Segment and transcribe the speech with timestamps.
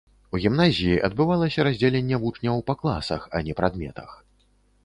[0.35, 4.09] У гімназіі адбывалася раздзяленне вучняў па класах, а не прадметах.